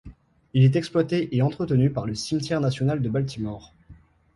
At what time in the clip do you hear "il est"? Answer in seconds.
0.55-0.75